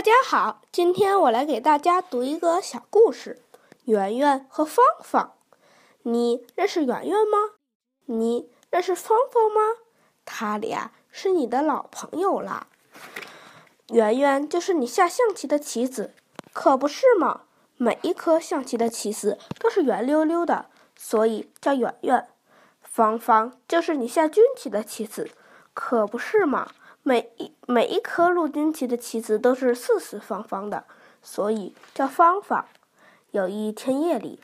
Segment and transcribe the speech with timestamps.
[0.00, 3.42] 大家好，今天我来给大家读一个小故事：
[3.84, 5.34] 圆圆和芳芳。
[6.04, 7.56] 你认识圆圆吗？
[8.06, 9.76] 你认识芳芳吗？
[10.24, 12.68] 他俩是你的老朋友啦。
[13.88, 16.14] 圆圆就是你下象棋的棋子，
[16.54, 17.42] 可不是吗？
[17.76, 22.26] 每一颗象棋的棋子都是圆溜溜的，所以叫圆圆。
[22.80, 25.30] 芳芳就是你下军棋的棋子，
[25.74, 26.70] 可不是吗？
[27.02, 30.84] 每一每一颗陆军棋的棋子都是四四方方的，
[31.22, 32.66] 所以叫方方。
[33.30, 34.40] 有一天夜里，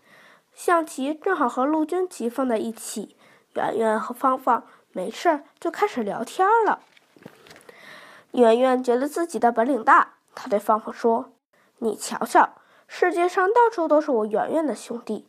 [0.55, 3.15] 象棋正好和陆军棋放在一起，
[3.55, 6.81] 圆圆和方方没事儿就开始聊天了。
[8.33, 11.33] 圆圆觉得自己的本领大，她对方方说
[11.79, 12.55] ：“你瞧瞧，
[12.89, 15.29] 世界上到处都是我圆圆的兄弟。”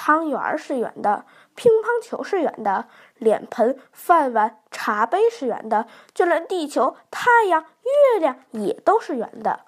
[0.00, 1.24] 汤圆是圆的，
[1.56, 9.62] 乒乓球是圆的，脸盆、饭碗、茶杯是圆的，就连地球、太阳、月亮也都是圆的。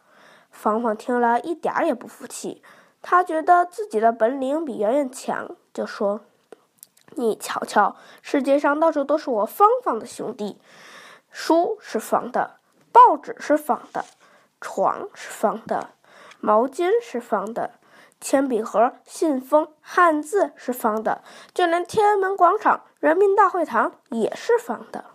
[0.53, 2.63] 芳芳听了一点儿也不服气，
[3.03, 6.21] 她觉得自己的本领比圆圆强，就说
[7.17, 10.61] ：“你瞧瞧，世界上到处都是我芳芳的兄弟。
[11.33, 12.61] 书是方的，
[12.93, 14.05] 报纸是方的，
[14.61, 15.91] 床是方的，
[16.39, 17.73] 毛巾是方的。”
[18.21, 25.07] 铅笔盒、信封、汉字是方的，就连天安门广场、人民大会堂也是方的。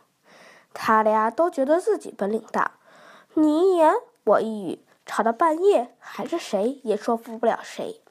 [0.74, 2.72] 他俩都觉得自己本领大，
[3.36, 8.02] 你一言我一语，吵到半夜，还是谁也说服不了谁。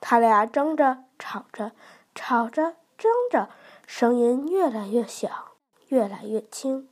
[0.00, 1.72] 他俩争着吵着，
[2.14, 3.50] 吵着争着，
[3.86, 5.52] 声音越来越小，
[5.88, 6.88] 越来越轻。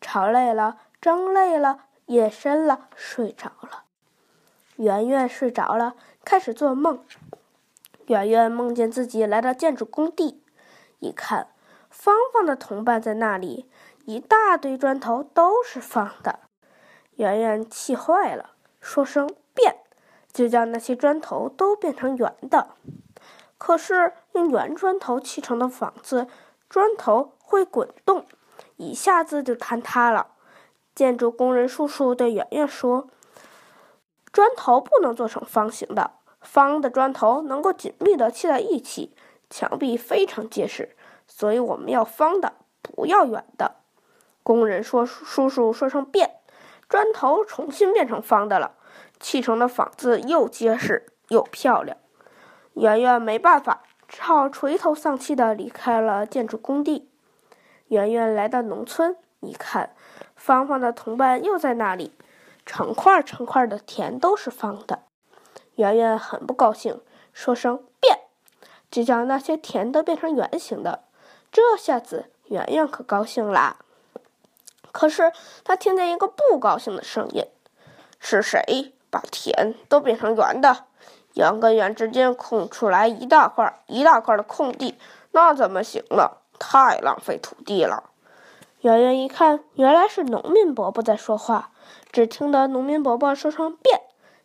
[0.00, 3.84] 吵累了，争累了，夜深了，睡着了。
[4.76, 5.94] 圆圆睡着了。
[6.24, 7.04] 开始做梦，
[8.06, 10.42] 圆圆梦见自己来到建筑工地，
[10.98, 11.48] 一看，
[11.90, 13.68] 芳芳的同伴在那里，
[14.06, 16.40] 一大堆砖头都是方的。
[17.16, 19.76] 圆圆气坏了，说声“变”，
[20.32, 22.68] 就将那些砖头都变成圆的。
[23.58, 26.26] 可是用圆砖头砌成的房子，
[26.70, 28.24] 砖头会滚动，
[28.76, 30.28] 一下子就坍塌了。
[30.94, 33.08] 建筑工人叔叔对圆圆说。
[34.34, 39.14] 砖头不能做成方形的，方的砖头能够紧密的砌在一起，
[39.48, 40.96] 墙壁非常结实，
[41.28, 43.76] 所以我们要方的，不要圆的。
[44.42, 46.38] 工人说：“叔叔说声变，
[46.88, 48.72] 砖头重新变成方的了，
[49.20, 51.96] 砌成的房子又结实又漂亮。”
[52.74, 57.08] 圆圆没办法，只好垂头丧气的离开了建筑工地。
[57.86, 59.94] 圆圆来到农村，一看，
[60.34, 62.12] 芳芳的同伴又在那里。
[62.66, 65.02] 成块成块的田都是方的，
[65.76, 67.00] 圆圆很不高兴，
[67.32, 68.20] 说声变，
[68.90, 71.04] 就将那些田都变成圆形的。
[71.52, 73.76] 这下子圆圆可高兴啦。
[74.92, 75.32] 可是
[75.64, 77.44] 他听见一个不高兴的声音
[78.18, 80.86] ：“是谁把田都变成圆的？
[81.34, 84.96] 圆跟圆之间空出来一大块一大块的空地，
[85.32, 86.42] 那怎么行了？
[86.58, 88.10] 太浪费土地了。”
[88.84, 91.70] 圆圆一看，原来是农民伯伯在说话。
[92.12, 94.02] 只听得农民伯伯说声“变”，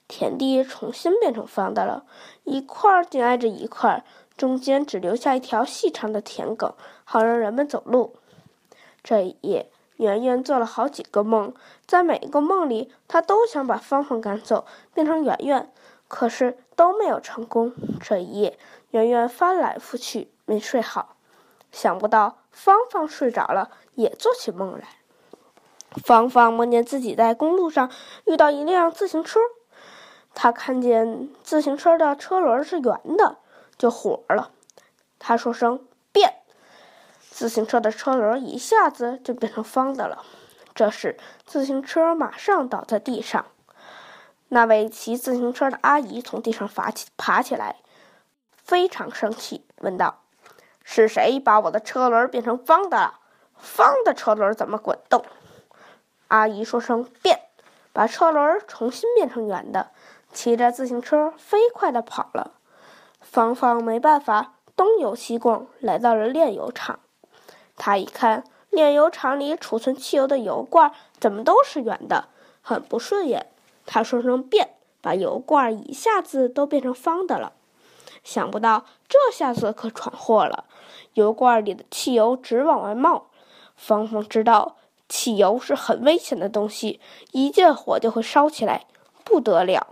[0.08, 2.06] 田地重新变成方的了，
[2.46, 4.06] 一块紧挨着一块，
[4.38, 8.16] 中间只留下一条细长的田埂，好让人们走路。
[9.04, 11.54] 这一夜，圆圆做了好几个梦，
[11.86, 15.70] 在每一个梦里，他都想把芳芳赶走，变成圆圆，
[16.08, 17.74] 可是都没有成功。
[18.00, 18.58] 这一夜，
[18.92, 21.18] 圆圆翻来覆去没睡好，
[21.72, 24.88] 想不到芳芳睡着了，也做起梦来。
[26.04, 27.92] 芳芳梦见自己在公路上
[28.26, 29.40] 遇到一辆自行车，
[30.34, 33.38] 她看见自行车的车轮是圆的，
[33.78, 34.52] 就火了。
[35.18, 36.36] 他说声“变”，
[37.30, 40.24] 自行车的车轮一下子就变成方的了。
[40.74, 43.48] 这时，自行车马上倒在地上。
[44.48, 47.78] 那位骑自行车的阿姨从地上爬起，爬起来，
[48.56, 50.22] 非常生气，问道
[50.92, 53.20] ：“是谁把我的车轮变成方的了？
[53.60, 55.24] 方的车轮怎么滚动？”
[56.30, 57.42] 阿姨说声“变”，
[57.94, 59.92] 把车轮重新变成圆的，
[60.34, 62.54] 骑着自行车飞快地跑了。
[63.22, 67.00] 芳芳没办法，东游西逛，来到了炼油厂。
[67.78, 72.30] 他一看炼油厂里储存汽油的油罐怎么都是圆的，
[72.64, 73.46] 很不顺眼。
[73.86, 74.72] 他说声“变”，
[75.02, 77.54] 把油罐一下子都变成方的了。
[78.24, 80.66] 想不到这下子可闯祸了，
[81.14, 83.28] 油罐里的汽油直往外冒。
[83.76, 84.76] 芳芳知道。
[85.12, 87.00] 汽油是很危险的东西，
[87.32, 88.86] 一见火就会烧起来，
[89.24, 89.88] 不得了。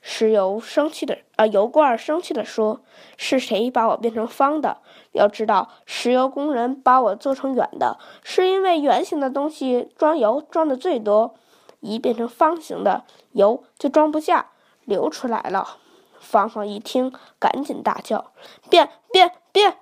[0.00, 2.80] 石油生气的，呃，油罐生气的说
[3.18, 4.78] ：“是谁把我变成方的？
[5.12, 11.34] 要知道，石油工人把我做成圆的，是因为圆形的东西装油装的最多。
[11.80, 14.52] 一变成方形的油就装不下，
[14.86, 15.76] 流出来了。
[16.20, 18.32] 芳芳一听，赶紧大叫
[18.70, 19.78] ：“变变变！”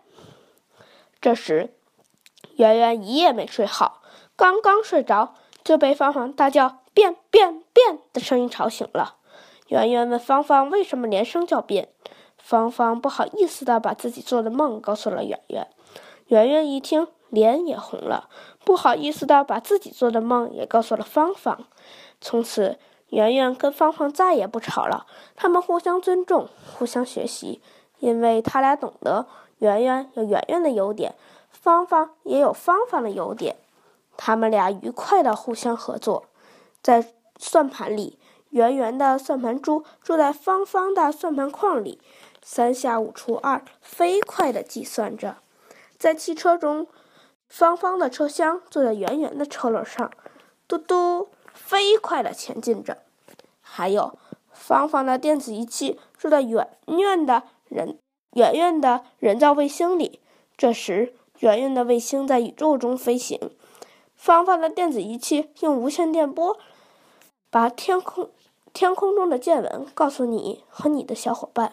[1.20, 1.74] 这时，
[2.56, 4.00] 圆圆一夜没睡好，
[4.36, 9.16] 刚刚睡着，就被芳芳大叫“变变变”的声音吵醒了。
[9.66, 11.90] 圆圆问芳芳：“为什么连声叫变？”
[12.38, 15.68] 芳芳不好意思的把自己做的梦告诉了圆圆。
[16.28, 18.30] 圆圆一听，脸也红了，
[18.64, 21.66] 不好意思的把自己做的梦也告诉了芳芳。
[22.20, 22.78] 从此，
[23.10, 27.62] 圆圆跟芳芳再也不吵了，他们互相尊重，互相学习，
[28.00, 29.26] 因为他俩懂得
[29.58, 31.14] 圆圆有圆圆的优点，
[31.50, 33.56] 芳芳也有芳芳的优点，
[34.16, 36.24] 他们俩愉快的互相合作。
[36.82, 38.18] 在算盘里，
[38.50, 42.00] 圆圆的算盘珠住在芳芳的算盘框里，
[42.42, 45.36] 三下五除二，飞快的计算着。
[45.96, 46.86] 在汽车中，
[47.48, 50.10] 芳芳的车厢坐在圆圆的车轮上，
[50.68, 51.28] 嘟嘟，
[51.58, 52.98] 飞快的前进着。
[53.60, 54.18] 还有，
[54.50, 57.98] 芳芳的电子仪器住在圆圆的人
[58.32, 60.20] 圆圆的人造卫星里。
[60.56, 63.50] 这时，圆圆的卫星在宇宙中飞行，
[64.14, 66.56] 芳芳的电子仪器用无线电波
[67.50, 68.30] 把天空
[68.72, 71.72] 天空中的见闻告诉你和你的小伙伴。